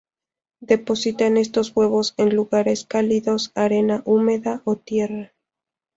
Depositan 0.61 1.37
estos 1.37 1.73
huevos 1.75 2.15
en 2.17 2.35
lugares 2.35 2.85
cálidos, 2.87 3.51
arena 3.53 4.01
húmeda 4.03 4.63
o 4.65 4.75
tierra. 4.75 5.31